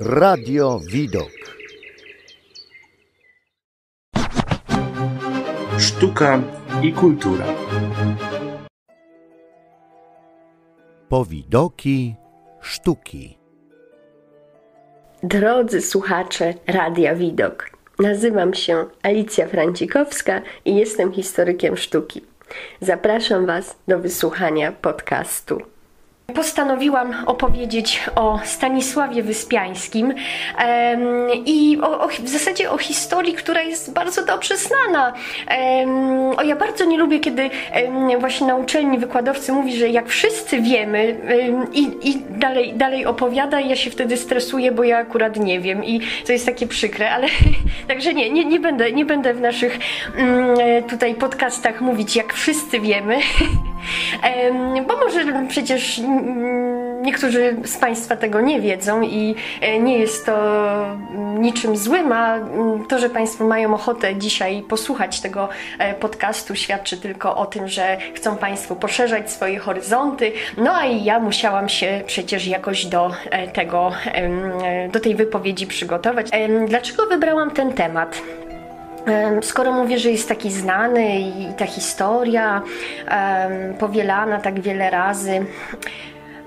[0.00, 1.30] Radio Widok.
[5.78, 6.42] Sztuka
[6.82, 7.44] i kultura.
[11.08, 12.14] Powidoki
[12.60, 13.38] sztuki.
[15.22, 22.22] Drodzy słuchacze Radia Widok, nazywam się Alicja Francikowska i jestem historykiem sztuki.
[22.80, 25.75] Zapraszam Was do wysłuchania podcastu.
[26.34, 30.14] Postanowiłam opowiedzieć o Stanisławie Wyspiańskim
[31.46, 35.12] i o, o, w zasadzie o historii, która jest bardzo dobrze znana.
[36.36, 37.50] O, ja bardzo nie lubię, kiedy
[38.20, 43.60] właśnie na uczelni wykładowcy mówi, że jak wszyscy wiemy em, i, i dalej, dalej opowiada
[43.60, 47.26] ja się wtedy stresuję, bo ja akurat nie wiem i to jest takie przykre, ale
[47.88, 49.78] także nie, nie, nie, będę, nie będę w naszych
[50.88, 53.22] tutaj podcastach mówić, jak wszyscy wiemy, em,
[54.86, 56.00] bo może przecież
[57.02, 60.36] niektórzy z Państwa tego nie wiedzą i e, nie jest to
[61.38, 62.38] niczym złym, a
[62.88, 67.96] to, że Państwo mają ochotę dzisiaj posłuchać tego e, podcastu, świadczy tylko o tym, że
[68.14, 70.32] chcą Państwo poszerzać swoje horyzonty.
[70.56, 73.92] No a i ja musiałam się przecież jakoś do e, tego,
[74.92, 76.26] do tej wypowiedzi przygotować.
[76.68, 78.22] Dlaczego wybrałam ten temat?
[79.42, 82.62] Skoro mówię, że jest taki znany i ta historia
[83.78, 85.46] powielana tak wiele razy,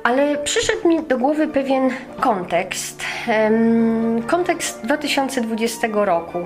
[0.03, 3.03] ale przyszedł mi do głowy pewien kontekst,
[4.27, 6.39] kontekst 2020 roku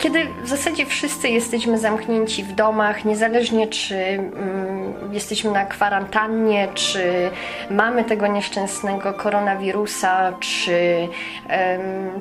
[0.00, 7.30] kiedy w zasadzie wszyscy jesteśmy zamknięci w domach, niezależnie czy mm, jesteśmy na kwarantannie, czy
[7.70, 11.08] mamy tego nieszczęsnego koronawirusa, czy,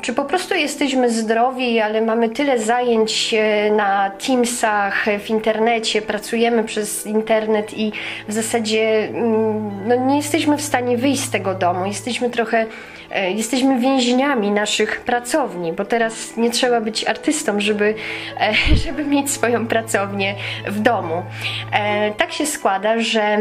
[0.01, 6.63] czy po prostu jesteśmy zdrowi, ale mamy tyle zajęć e, na Teamsach, w internecie, pracujemy
[6.63, 7.91] przez internet i
[8.27, 11.85] w zasadzie mm, no, nie jesteśmy w stanie wyjść z tego domu.
[11.85, 12.65] Jesteśmy trochę
[13.11, 17.95] jesteśmy więźniami naszych pracowni, bo teraz nie trzeba być artystą, żeby,
[18.39, 18.53] e,
[18.85, 20.35] żeby mieć swoją pracownię
[20.67, 21.23] w domu.
[21.71, 23.37] E, tak się składa, że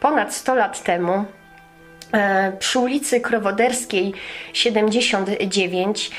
[0.00, 1.24] ponad 100 lat temu
[2.58, 4.12] przy ulicy Krowoderskiej
[4.52, 6.10] 79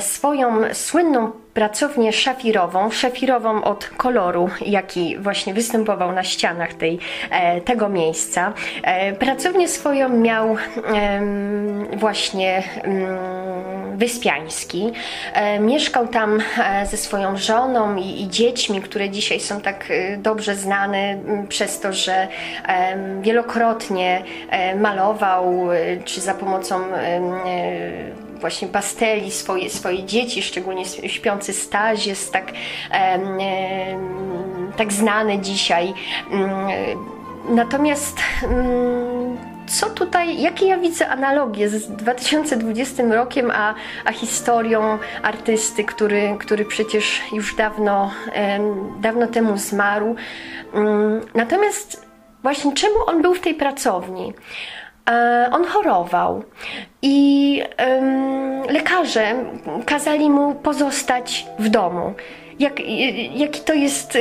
[0.00, 6.98] swoją słynną pracownię szafirową, szafirową od koloru, jaki właśnie występował na ścianach tej,
[7.30, 8.52] e, tego miejsca.
[8.82, 10.56] E, pracownię swoją miał
[11.96, 14.92] właśnie mm, Wyspiański.
[15.32, 16.42] E, mieszkał tam
[16.90, 21.18] ze swoją żoną i, i dziećmi, które dzisiaj są tak dobrze znane
[21.48, 22.28] przez to, że
[23.20, 24.22] wielokrotnie
[24.76, 25.68] malował,
[26.04, 26.80] czy za pomocą
[28.40, 32.52] właśnie pasteli swoje, swoje dzieci, szczególnie śpiący Staś jest tak,
[34.76, 35.94] tak znany dzisiaj.
[36.30, 36.68] Mm,
[37.48, 39.09] natomiast mm,
[39.70, 46.64] co tutaj, jakie ja widzę analogie z 2020 rokiem, a, a historią artysty, który, który
[46.64, 48.10] przecież już dawno,
[49.00, 50.16] dawno temu zmarł.
[50.74, 52.06] Mm, natomiast
[52.42, 54.32] właśnie czemu on był w tej pracowni?
[55.10, 56.44] E, on chorował
[57.02, 57.62] i
[58.70, 59.34] lekarze
[59.86, 62.14] kazali mu pozostać w domu.
[62.60, 62.80] Jak,
[63.34, 64.18] jaki to jest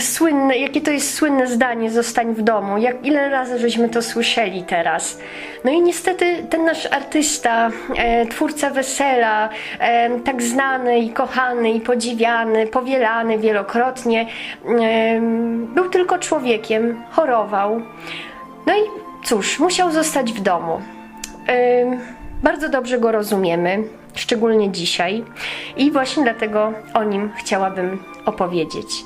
[0.00, 2.78] słynne, jakie to jest słynne zdanie zostań w domu.
[2.78, 5.18] Jak, ile razy żeśmy to słyszeli teraz.
[5.64, 9.48] No i niestety ten nasz artysta, e, twórca wesela,
[9.78, 14.26] e, tak znany i kochany i podziwiany, powielany wielokrotnie,
[14.80, 15.20] e,
[15.74, 17.82] był tylko człowiekiem, chorował.
[18.66, 18.80] No i
[19.24, 20.80] cóż, musiał zostać w domu.
[21.48, 23.84] Yy, bardzo dobrze go rozumiemy,
[24.14, 25.24] szczególnie dzisiaj,
[25.76, 29.04] i właśnie dlatego o nim chciałabym opowiedzieć.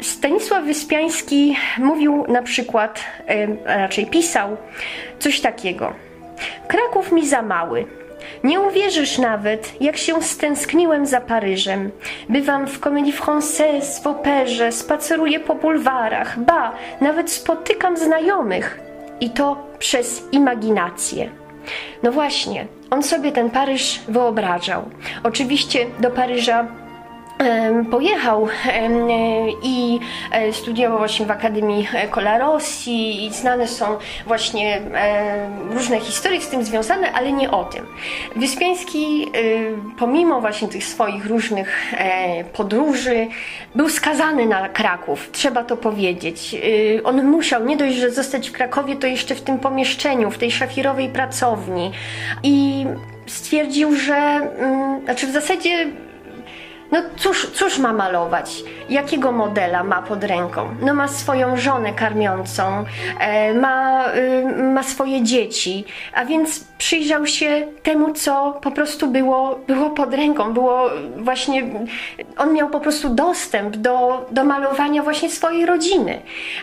[0.00, 3.04] Stanisław Wyspiański mówił na przykład,
[3.68, 4.56] a raczej pisał
[5.18, 5.92] coś takiego.
[6.68, 7.86] Kraków mi za mały,
[8.44, 11.90] nie uwierzysz nawet, jak się stęskniłem za Paryżem.
[12.28, 18.80] Bywam w Comédie Française, w operze, spaceruję po bulwarach, ba, nawet spotykam znajomych.
[19.20, 21.43] I to przez imaginację.
[22.02, 24.82] No właśnie, on sobie ten Paryż wyobrażał.
[25.22, 26.66] Oczywiście do Paryża
[27.90, 28.48] pojechał
[29.62, 30.00] i
[30.32, 34.80] e, studiował właśnie w Akademii Colarossi i znane są właśnie
[35.70, 37.86] różne historie z tym związane, ale nie o tym.
[38.36, 39.32] Wyspiański
[39.98, 43.26] pomimo właśnie tych swoich różnych e, podróży
[43.74, 46.56] był skazany na Kraków, trzeba to powiedzieć.
[47.04, 50.50] On musiał nie dość, że zostać w Krakowie, to jeszcze w tym pomieszczeniu, w tej
[50.50, 51.92] szafirowej pracowni
[52.42, 52.86] i
[53.26, 55.86] stwierdził, że mm, znaczy w zasadzie
[56.92, 58.64] no cóż, cóż ma malować?
[58.88, 60.74] Jakiego modela ma pod ręką?
[60.80, 62.84] No ma swoją żonę karmiącą,
[63.20, 65.84] e, ma, y, ma swoje dzieci,
[66.14, 71.62] a więc przyjrzał się temu, co po prostu było, było pod ręką, było właśnie,
[72.36, 76.20] on miał po prostu dostęp do, do malowania właśnie swojej rodziny.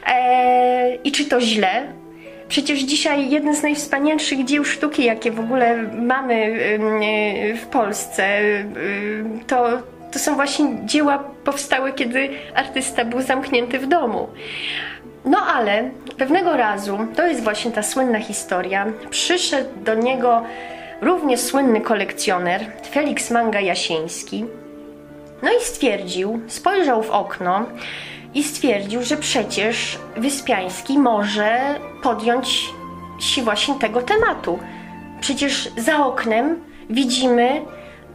[0.08, 2.02] E, I czy to źle?
[2.48, 6.60] Przecież dzisiaj jeden z najwspanialszych dzieł sztuki, jakie w ogóle mamy
[7.62, 8.40] w Polsce,
[9.48, 9.68] to,
[10.12, 14.28] to są właśnie dzieła powstałe, kiedy artysta był zamknięty w domu.
[15.26, 20.44] No ale pewnego razu, to jest właśnie ta słynna historia, przyszedł do niego
[21.02, 24.46] równie słynny kolekcjoner Felix Manga Jasiński.
[25.44, 27.66] No i stwierdził, spojrzał w okno
[28.34, 31.60] i stwierdził, że przecież Wyspiański może
[32.04, 32.70] podjąć
[33.20, 34.60] się właśnie tego tematu.
[35.22, 37.62] Przecież za oknem widzimy,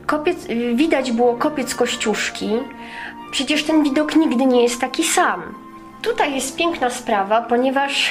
[0.06, 2.50] kopiec, widać było kopiec Kościuszki.
[3.31, 5.43] Przecież ten widok nigdy nie jest taki sam.
[6.03, 8.11] Tutaj jest piękna sprawa, ponieważ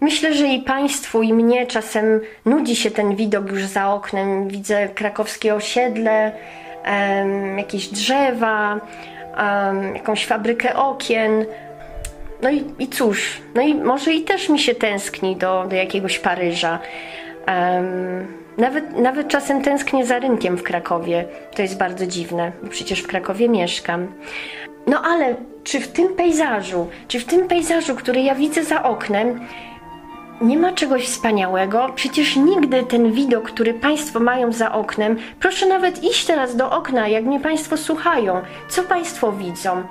[0.00, 4.48] myślę, że i Państwu, i mnie czasem nudzi się ten widok już za oknem.
[4.48, 6.32] Widzę krakowskie osiedle,
[7.56, 8.80] jakieś drzewa,
[9.94, 11.44] jakąś fabrykę okien.
[12.42, 16.18] No i, i cóż, no i może i też mi się tęskni do, do jakiegoś
[16.18, 16.78] Paryża.
[17.46, 21.24] Um, nawet, nawet czasem tęsknię za rynkiem w Krakowie.
[21.56, 24.12] To jest bardzo dziwne, bo przecież w Krakowie mieszkam.
[24.86, 25.34] No ale
[25.64, 29.40] czy w tym pejzażu, czy w tym pejzażu, który ja widzę za oknem,
[30.40, 31.92] nie ma czegoś wspaniałego?
[31.94, 37.08] Przecież nigdy ten widok, który Państwo mają za oknem, proszę nawet iść teraz do okna,
[37.08, 38.40] jak mnie Państwo słuchają.
[38.68, 39.82] Co Państwo widzą?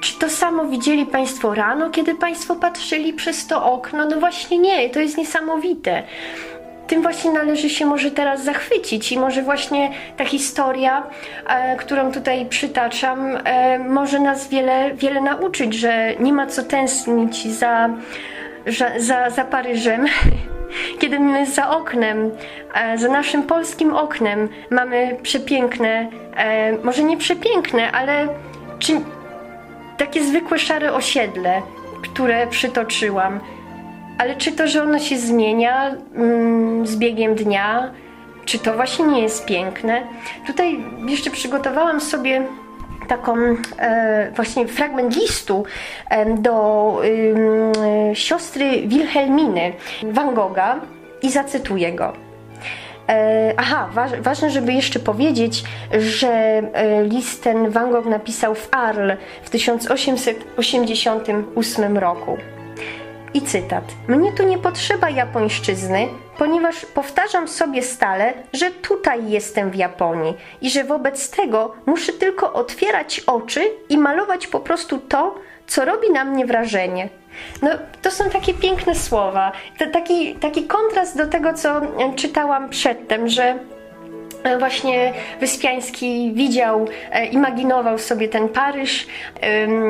[0.00, 4.04] Czy to samo widzieli Państwo rano, kiedy Państwo patrzyli przez to okno?
[4.04, 6.02] No właśnie nie, to jest niesamowite
[6.92, 11.02] tym właśnie należy się może teraz zachwycić i może właśnie ta historia,
[11.46, 17.52] e, którą tutaj przytaczam, e, może nas wiele, wiele nauczyć, że nie ma co tęsknić
[17.52, 17.90] za,
[18.96, 20.06] za, za Paryżem.
[21.00, 22.30] Kiedy my za oknem,
[22.74, 28.28] e, za naszym polskim oknem mamy przepiękne, e, może nie przepiękne, ale
[29.98, 31.62] takie zwykłe szare osiedle,
[32.02, 33.40] które przytoczyłam,
[34.22, 37.90] ale czy to, że ono się zmienia mm, z biegiem dnia,
[38.44, 40.02] czy to właśnie nie jest piękne?
[40.46, 40.78] Tutaj
[41.08, 42.42] jeszcze przygotowałam sobie
[43.08, 43.36] taką
[43.78, 45.64] e, właśnie fragment listu
[46.10, 47.00] e, do
[48.10, 49.72] e, siostry Wilhelminy
[50.02, 50.80] Van Gogha
[51.22, 52.12] i zacytuję go.
[53.08, 53.88] E, aha,
[54.20, 55.64] ważne, żeby jeszcze powiedzieć,
[55.98, 62.38] że e, list ten Van Gogh napisał w Arles w 1888 roku.
[63.34, 63.84] I cytat.
[64.08, 66.08] Mnie tu nie potrzeba japońszczyzny,
[66.38, 72.52] ponieważ powtarzam sobie stale, że tutaj jestem w Japonii i że wobec tego muszę tylko
[72.52, 75.34] otwierać oczy i malować po prostu to,
[75.66, 77.08] co robi na mnie wrażenie.
[77.62, 77.70] No,
[78.02, 79.52] to są takie piękne słowa.
[79.78, 81.80] To taki, taki kontrast do tego, co
[82.16, 83.58] czytałam przedtem, że
[84.58, 89.06] właśnie Wyspiański widział, e, imaginował sobie ten Paryż.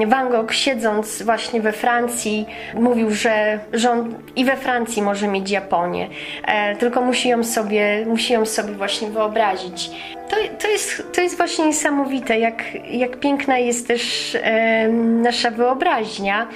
[0.07, 3.59] Van Gogh siedząc właśnie we Francji mówił, że,
[3.91, 6.09] on i we Francji może mieć Japonię,
[6.45, 9.91] e, tylko musi ją sobie, musi ją sobie właśnie wyobrazić.
[10.31, 16.49] To, to, jest, to jest właśnie niesamowite, jak, jak piękna jest też e, nasza wyobraźnia,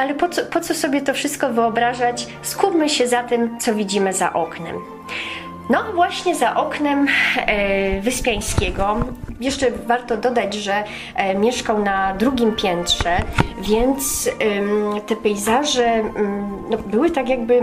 [0.00, 2.26] ale po co, po co sobie to wszystko wyobrażać?
[2.42, 4.76] Skupmy się za tym, co widzimy za oknem.
[5.70, 7.06] No, właśnie za oknem
[7.36, 8.96] e, Wyspiańskiego.
[9.40, 10.84] Jeszcze warto dodać, że
[11.14, 13.16] e, mieszkał na drugim piętrze,
[13.60, 14.30] więc
[15.06, 16.02] te pejzaże
[16.70, 17.60] no, były tak jakby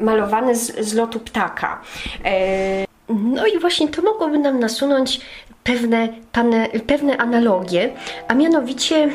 [0.00, 1.80] malowane z, z lotu ptaka.
[2.24, 5.20] E, no i właśnie to mogłoby nam nasunąć
[5.64, 7.92] pewne, pane, pewne analogie,
[8.28, 9.08] a mianowicie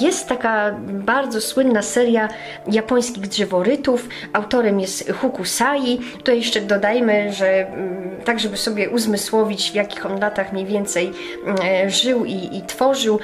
[0.00, 2.28] jest taka bardzo słynna seria
[2.66, 4.08] japońskich drzeworytów.
[4.32, 6.00] Autorem jest Hukusai.
[6.24, 7.66] To jeszcze dodajmy, że
[8.24, 11.12] tak, żeby sobie uzmysłowić, w jakich on latach mniej więcej
[11.88, 13.18] żył i, i tworzył.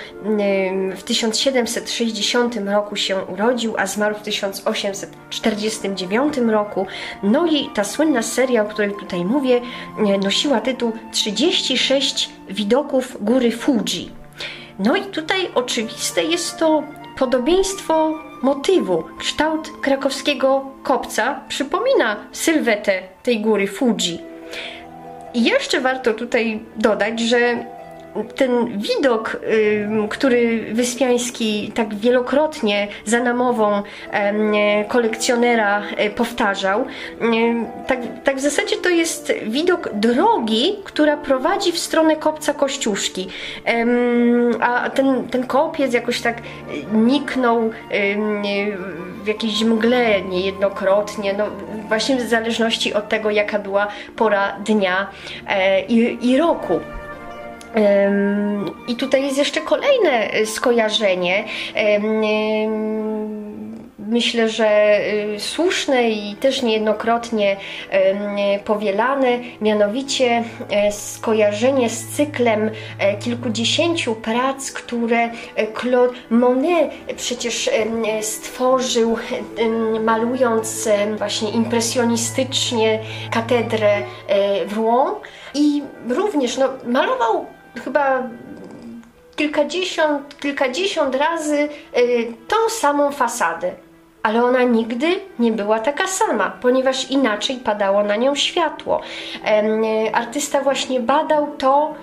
[0.97, 6.87] W 1760 roku się urodził, a zmarł w 1849 roku.
[7.23, 9.61] No i ta słynna seria, o której tutaj mówię,
[10.23, 14.11] nosiła tytuł 30 36 widoków góry Fuji.
[14.78, 16.82] No i tutaj oczywiste jest to
[17.18, 19.04] podobieństwo motywu.
[19.18, 24.20] Kształt krakowskiego kopca przypomina sylwetę tej góry Fuji.
[25.35, 27.66] I jeszcze warto tutaj dodać, że
[28.35, 29.37] ten widok,
[30.08, 33.82] który Wyspiański tak wielokrotnie za namową
[34.88, 36.85] kolekcjonera e, powtarzał,
[37.87, 43.28] tak, tak w zasadzie to jest widok drogi, która prowadzi w stronę kopca Kościuszki.
[44.61, 46.37] A ten, ten kopiec jakoś tak
[46.92, 47.70] niknął
[49.25, 51.46] w jakiejś mgle niejednokrotnie, no
[51.88, 55.06] właśnie w zależności od tego, jaka była pora dnia
[55.49, 56.80] e, i, i roku.
[58.88, 61.45] I tutaj jest jeszcze kolejne skojarzenie.
[63.99, 64.99] Myślę, że
[65.35, 67.56] y, słuszne i też niejednokrotnie
[68.64, 75.30] powielane, mianowicie e, skojarzenie z cyklem e, kilkudziesięciu prac, które e,
[75.80, 77.71] Claude Monet przecież
[78.21, 79.18] stworzył,
[80.04, 82.99] malując właśnie impresjonistycznie
[83.30, 84.02] katedrę
[84.66, 85.14] w Rouen.
[85.54, 87.47] I również no, malował
[87.80, 88.23] chyba
[89.37, 91.68] kilkadziesiąt, kilkadziesiąt razy
[92.49, 93.73] tą samą fasadę
[94.26, 99.00] ale ona nigdy nie była taka sama, ponieważ inaczej padało na nią światło.
[100.12, 101.95] Artysta właśnie badał to,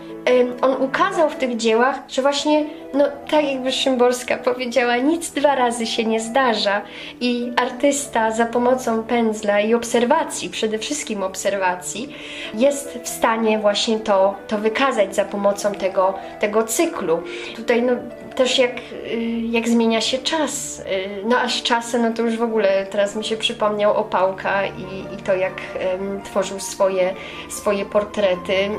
[0.62, 5.86] on ukazał w tych dziełach, że właśnie, no tak jakby Szymborska powiedziała, nic dwa razy
[5.86, 6.82] się nie zdarza
[7.22, 12.16] i artysta za pomocą pędzla i obserwacji, przede wszystkim obserwacji,
[12.54, 17.20] jest w stanie właśnie to, to wykazać za pomocą tego, tego cyklu.
[17.56, 17.94] Tutaj no,
[18.36, 20.80] też jak, y, jak zmienia się czas.
[20.80, 20.84] Y,
[21.26, 25.16] no a z czasem, no to już w ogóle teraz mi się przypomniał Opałka i,
[25.16, 25.62] i to jak
[25.92, 27.14] um, tworzył swoje,
[27.50, 28.70] swoje portrety,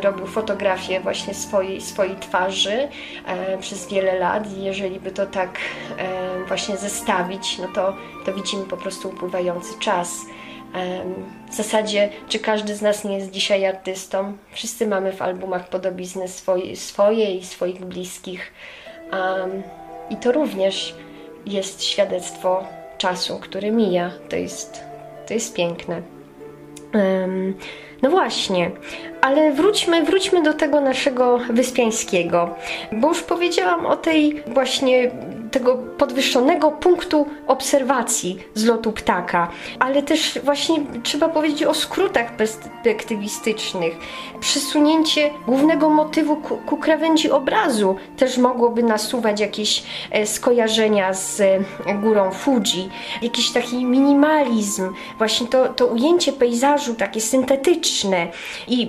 [0.00, 2.88] robił fotografię właśnie swojej, swojej twarzy
[3.60, 5.58] przez wiele lat i jeżeli by to tak
[6.48, 10.10] właśnie zestawić, no to, to widzimy po prostu upływający czas.
[11.50, 14.36] W zasadzie, czy każdy z nas nie jest dzisiaj artystą?
[14.52, 18.52] Wszyscy mamy w albumach podobizny swoje, swoje i swoich bliskich.
[19.12, 19.62] Um,
[20.10, 20.94] I to również
[21.46, 22.64] jest świadectwo
[22.98, 24.10] czasu, który mija.
[24.28, 24.84] To jest,
[25.28, 26.02] to jest piękne.
[26.94, 27.54] Um,
[28.02, 28.70] no właśnie,
[29.20, 32.54] ale wróćmy, wróćmy do tego naszego Wyspiańskiego,
[32.92, 35.10] bo już powiedziałam o tej właśnie
[35.50, 39.48] tego podwyższonego punktu obserwacji z lotu ptaka,
[39.78, 43.98] ale też właśnie trzeba powiedzieć o skrótach perspektywistycznych.
[44.40, 51.60] Przesunięcie głównego motywu ku, ku krawędzi obrazu też mogłoby nasuwać jakieś e, skojarzenia z e,
[52.02, 52.90] górą Fuji,
[53.22, 58.28] jakiś taki minimalizm, właśnie to, to ujęcie pejzażu takie syntetyczne
[58.68, 58.88] i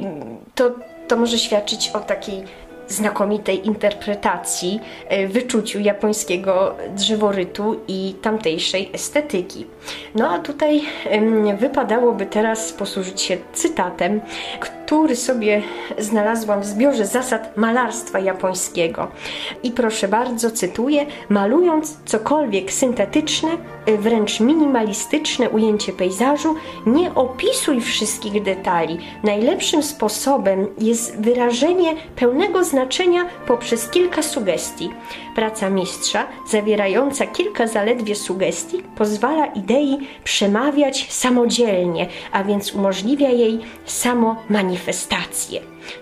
[0.55, 0.71] to,
[1.07, 2.43] to może świadczyć o takiej
[2.87, 9.65] znakomitej interpretacji, e, wyczuciu japońskiego drzeworytu i tamtejszej estetyki.
[10.15, 10.81] No a tutaj
[11.57, 14.21] wypadałoby teraz posłużyć się cytatem,
[14.59, 14.80] który
[15.15, 15.61] sobie
[15.97, 19.07] znalazłam w zbiorze zasad malarstwa japońskiego.
[19.63, 23.49] I proszę bardzo, cytuję: Malując cokolwiek syntetyczne,
[23.97, 26.55] wręcz minimalistyczne ujęcie pejzażu,
[26.85, 28.97] nie opisuj wszystkich detali.
[29.23, 34.89] Najlepszym sposobem jest wyrażenie pełnego znaczenia poprzez kilka sugestii.
[35.35, 44.35] Praca mistrza, zawierająca kilka zaledwie sugestii, pozwala idei przemawiać samodzielnie, a więc umożliwia jej samo
[44.49, 44.80] manifestację.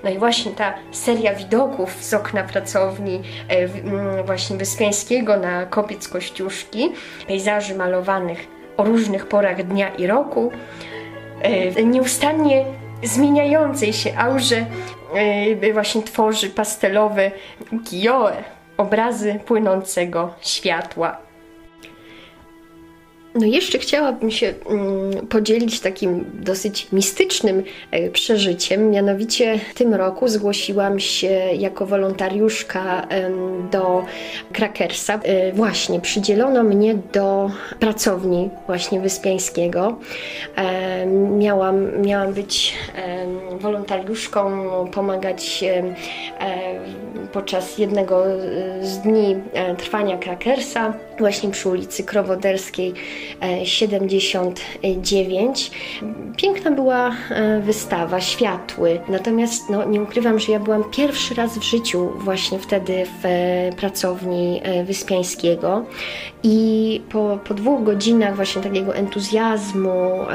[0.04, 6.92] No i właśnie ta seria widoków z okna pracowni e, właśnie Wyspiańskiego na kopiec Kościuszki,
[7.28, 10.52] pejzaży malowanych o różnych porach dnia i roku,
[11.42, 12.66] e, nieustannie
[13.04, 14.66] zmieniającej się aurze
[15.62, 17.32] e, właśnie tworzy pastelowe
[17.72, 18.32] ukiyo
[18.78, 21.29] obrazy płynącego światła.
[23.39, 28.89] No jeszcze chciałabym się mm, podzielić takim dosyć mistycznym e, przeżyciem.
[28.89, 31.27] Mianowicie w tym roku zgłosiłam się
[31.58, 33.08] jako wolontariuszka
[33.72, 34.05] do
[34.53, 35.19] Krakersa.
[35.24, 39.96] E, właśnie przydzielono mnie do pracowni właśnie Wyspiańskiego.
[40.55, 41.05] E,
[41.38, 42.74] miałam, miałam być
[43.60, 45.63] wolontariuszką, pomagać
[47.34, 48.24] podczas jednego
[48.81, 49.36] z dni
[49.77, 52.93] trwania Krakersa właśnie przy ulicy Krowoderskiej
[53.64, 55.72] 79.
[56.38, 61.64] Piękna była e, wystawa, światły, natomiast no, nie ukrywam, że ja byłam pierwszy raz w
[61.64, 65.86] życiu właśnie wtedy w e, pracowni e, Wyspiańskiego
[66.44, 70.26] i po, po dwóch godzinach właśnie takiego entuzjazmu,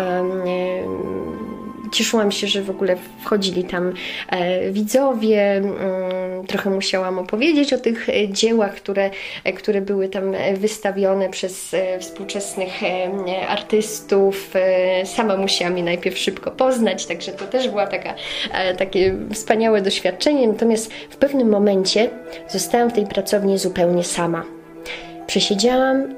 [1.95, 3.93] cieszyłam się, że w ogóle wchodzili tam
[4.29, 5.53] e, widzowie.
[5.53, 9.11] Mm, trochę musiałam opowiedzieć o tych e, dziełach, które,
[9.45, 12.73] e, które były tam wystawione przez współczesnych
[13.49, 14.55] artystów.
[15.05, 18.15] Sama musiałam je najpierw szybko poznać, także to też była taka,
[18.79, 20.49] takie wspaniałe doświadczenie.
[20.49, 22.11] Natomiast w pewnym momencie
[22.49, 24.45] zostałam w tej pracowni zupełnie sama.
[25.27, 26.15] Przesiedziałam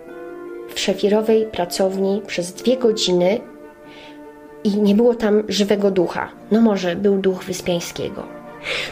[0.75, 3.40] w szefirowej pracowni przez dwie godziny
[4.66, 6.28] i nie było tam żywego ducha.
[6.50, 8.23] No może był duch Wyspiańskiego.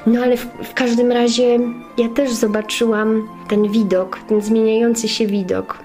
[0.06, 1.58] No ale w, w, każdym razie
[1.98, 5.78] ja też zobaczyłam ten widok, ten zmieniający się widok.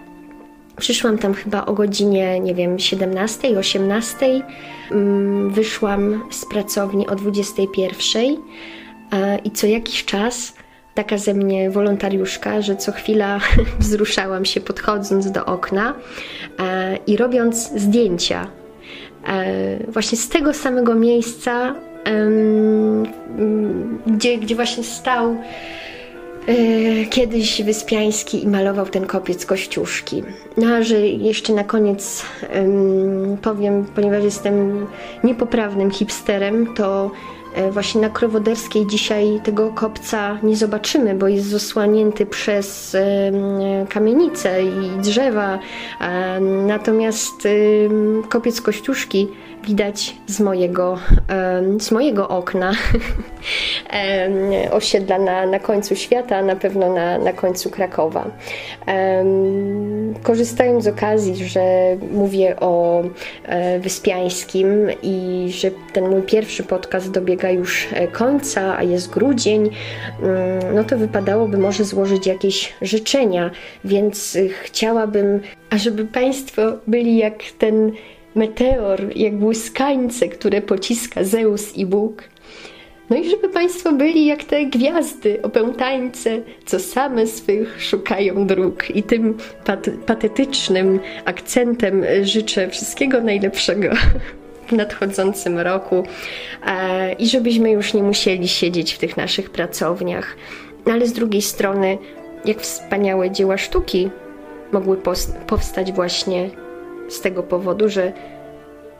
[0.77, 4.41] Przyszłam tam chyba o godzinie, nie wiem, 17, 18.
[4.91, 8.23] Mm, Wyszłam z pracowni o 21.
[9.11, 10.53] e, I co jakiś czas
[10.93, 13.39] taka ze mnie wolontariuszka, że co chwila
[13.79, 15.93] wzruszałam się podchodząc do okna
[16.59, 18.58] e, i robiąc zdjęcia.
[19.27, 21.75] E, Właśnie z tego samego miejsca,
[24.07, 25.35] gdzie, gdzie właśnie stał
[26.49, 30.23] E, Kiedyś Wyspiański i malował ten kopiec Kościuszki.
[30.57, 34.85] No a że jeszcze na koniec em, powiem, ponieważ jestem
[35.23, 37.11] niepoprawnym hipsterem, to
[37.71, 42.97] właśnie na Krowoderskiej dzisiaj tego kopca nie zobaczymy, bo jest zasłanięty przez
[43.89, 45.59] kamienice i drzewa.
[46.01, 47.47] E, Natomiast
[48.29, 49.27] kopiec Kościuszki
[49.69, 50.97] widać z mojego,
[51.79, 52.71] z mojego okna
[54.71, 58.31] osiedla na, na końcu świata, na pewno na, na końcu Krakowa.
[60.23, 61.61] Korzystając z okazji, że
[62.11, 63.03] mówię o
[63.43, 64.67] e, Wyspiańskim
[65.03, 69.69] i że ten mój pierwszy podcast dobiega już e, końca, a jest grudzień,
[70.21, 73.51] mm, no to wypadałoby może złożyć jakieś życzenia,
[73.85, 77.91] więc y, chciałabym, ażeby Państwo byli jak ten
[78.35, 82.23] meteor, jak błyskańce, które pociska Zeus i Bóg.
[83.09, 88.95] No i żeby Państwo byli jak te gwiazdy opętańce, co same swych szukają dróg.
[88.95, 93.89] I tym pat- patetycznym akcentem życzę wszystkiego najlepszego
[94.67, 96.03] w nadchodzącym roku
[96.65, 100.35] e, i żebyśmy już nie musieli siedzieć w tych naszych pracowniach.
[100.85, 101.97] No ale z drugiej strony,
[102.45, 104.09] jak wspaniałe dzieła sztuki
[104.71, 104.97] mogły
[105.47, 106.49] powstać właśnie
[107.09, 108.13] z tego powodu, że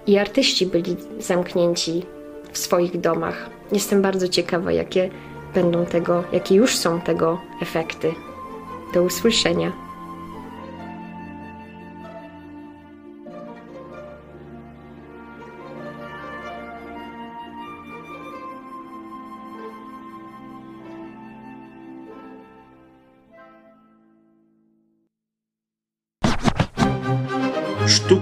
[0.07, 2.05] i artyści byli zamknięci
[2.51, 3.49] w swoich domach.
[3.71, 5.09] Jestem bardzo ciekawa, jakie
[5.53, 8.13] będą tego, jakie już są tego efekty.
[8.93, 9.88] Do usłyszenia.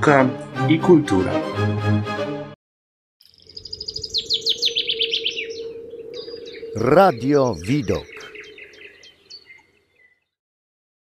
[0.08, 0.30] Sztuka
[0.68, 1.32] i kultura.
[6.76, 8.17] Radio Widok.